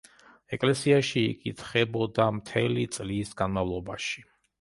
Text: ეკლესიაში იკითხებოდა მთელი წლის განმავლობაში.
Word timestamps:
ეკლესიაში 0.55 1.21
იკითხებოდა 1.33 2.27
მთელი 2.39 2.87
წლის 2.97 3.35
განმავლობაში. 3.43 4.25